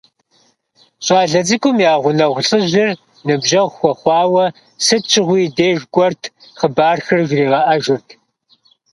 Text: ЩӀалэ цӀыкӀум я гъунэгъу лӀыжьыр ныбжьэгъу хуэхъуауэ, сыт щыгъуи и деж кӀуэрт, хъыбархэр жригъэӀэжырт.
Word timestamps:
ЩӀалэ 1.05 1.39
цӀыкӀум 1.47 1.77
я 1.91 1.93
гъунэгъу 2.01 2.43
лӀыжьыр 2.47 2.89
ныбжьэгъу 3.25 3.73
хуэхъуауэ, 3.75 4.45
сыт 4.85 5.03
щыгъуи 5.11 5.41
и 5.47 5.53
деж 5.57 5.79
кӀуэрт, 5.93 6.21
хъыбархэр 6.59 7.21
жригъэӀэжырт. 7.27 8.07